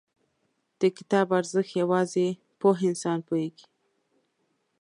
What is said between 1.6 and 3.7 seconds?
یوازې پوه انسان پوهېږي.